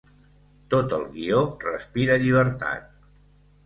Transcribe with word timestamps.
Tot 0.75 0.95
el 0.97 1.05
guió 1.19 1.43
respira 1.69 2.19
llibertat. 2.27 2.93